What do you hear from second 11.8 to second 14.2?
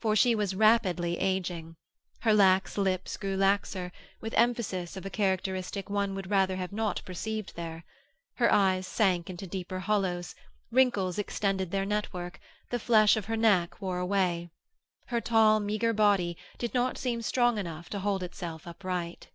network; the flesh of her neck wore